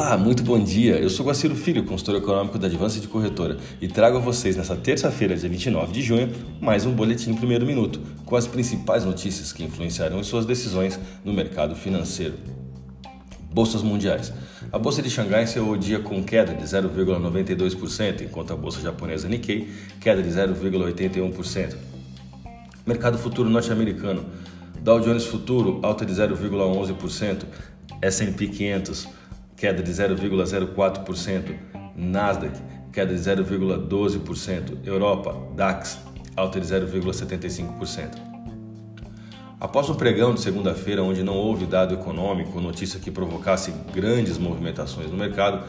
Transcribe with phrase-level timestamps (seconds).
[0.00, 0.94] Olá, muito bom dia.
[0.94, 4.76] Eu sou Guaciro Filho, consultor econômico da Advance de Corretora, e trago a vocês nesta
[4.76, 6.30] terça-feira, dia 29 de junho,
[6.60, 11.74] mais um boletim primeiro minuto, com as principais notícias que influenciarão suas decisões no mercado
[11.74, 12.34] financeiro.
[13.52, 14.32] Bolsas mundiais.
[14.70, 19.28] A bolsa de Xangai encerrou o dia com queda de 0,92%, enquanto a bolsa japonesa
[19.28, 19.68] Nikkei
[20.00, 21.74] queda de 0,81%.
[22.86, 24.24] Mercado futuro norte-americano.
[24.80, 27.42] Dow Jones Futuro alta de 0,11%,
[28.00, 29.17] S&P 500
[29.58, 31.56] queda de 0,04%,
[31.96, 32.56] Nasdaq,
[32.92, 35.98] queda de 0,12%, Europa, DAX,
[36.36, 38.28] alta de 0,75%.
[39.60, 45.10] Após um pregão de segunda-feira, onde não houve dado econômico, notícia que provocasse grandes movimentações
[45.10, 45.64] no mercado,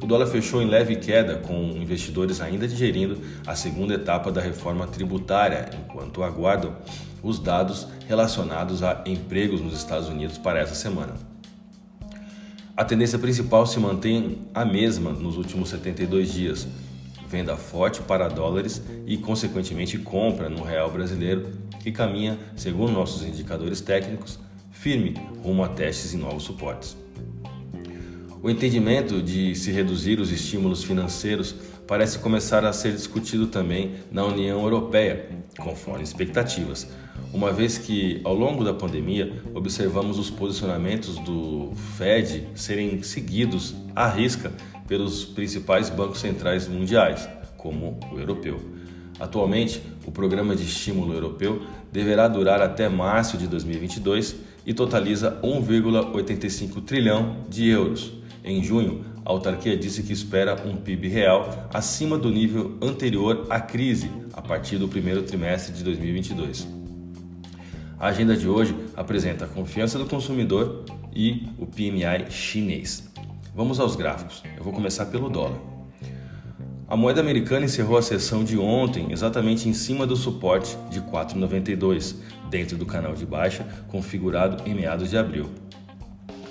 [0.00, 4.86] o dólar fechou em leve queda, com investidores ainda digerindo a segunda etapa da reforma
[4.86, 6.76] tributária, enquanto aguardam
[7.20, 11.31] os dados relacionados a empregos nos Estados Unidos para essa semana.
[12.74, 16.66] A tendência principal se mantém a mesma nos últimos 72 dias.
[17.28, 23.82] Venda forte para dólares e, consequentemente, compra no real brasileiro, que caminha, segundo nossos indicadores
[23.82, 24.38] técnicos,
[24.70, 26.96] firme rumo a testes e novos suportes.
[28.42, 31.54] O entendimento de se reduzir os estímulos financeiros
[31.86, 36.88] parece começar a ser discutido também na União Europeia, conforme expectativas,
[37.32, 44.08] uma vez que, ao longo da pandemia, observamos os posicionamentos do Fed serem seguidos à
[44.08, 44.52] risca
[44.86, 48.60] pelos principais bancos centrais mundiais, como o europeu.
[49.18, 54.36] Atualmente, o programa de estímulo europeu deverá durar até março de 2022
[54.66, 61.08] e totaliza 1,85 trilhão de euros em junho, a autarquia disse que espera um PIB
[61.08, 66.81] real acima do nível anterior à crise, a partir do primeiro trimestre de 2022.
[68.02, 73.08] A agenda de hoje apresenta a confiança do consumidor e o PMI chinês.
[73.54, 74.42] Vamos aos gráficos.
[74.56, 75.60] Eu vou começar pelo dólar.
[76.88, 82.16] A moeda americana encerrou a sessão de ontem exatamente em cima do suporte de 4,92,
[82.50, 85.48] dentro do canal de baixa configurado em meados de abril.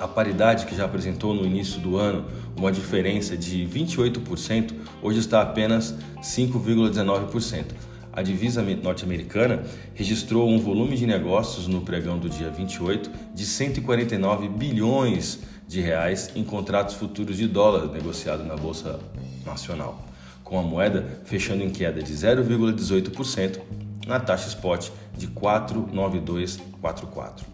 [0.00, 2.24] A paridade que já apresentou no início do ano
[2.56, 4.72] uma diferença de 28%,
[5.02, 7.93] hoje está apenas 5,19%.
[8.16, 14.48] A divisa norte-americana registrou um volume de negócios no pregão do dia 28 de 149
[14.48, 19.00] bilhões de reais em contratos futuros de dólar negociado na bolsa
[19.44, 20.00] nacional,
[20.44, 23.58] com a moeda fechando em queda de 0,18%
[24.06, 27.44] na taxa spot de 49244.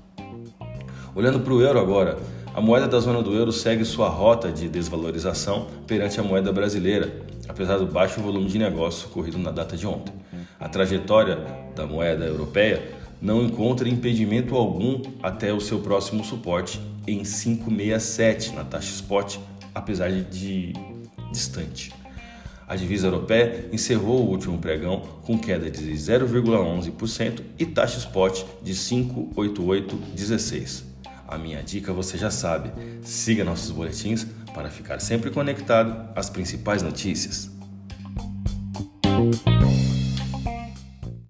[1.15, 2.19] Olhando para o euro agora,
[2.55, 7.11] a moeda da zona do euro segue sua rota de desvalorização perante a moeda brasileira,
[7.49, 10.20] apesar do baixo volume de negócios ocorrido na data de ontem.
[10.61, 11.37] A trajetória
[11.75, 18.63] da moeda europeia não encontra impedimento algum até o seu próximo suporte em 567 na
[18.63, 19.39] taxa spot,
[19.75, 20.75] apesar de
[21.33, 21.93] distante.
[22.69, 28.75] A divisa europeia encerrou o último pregão com queda de 0,11% e taxa spot de
[28.75, 30.85] 58816.
[31.27, 32.71] A minha dica você já sabe:
[33.03, 37.60] siga nossos boletins para ficar sempre conectado às principais notícias.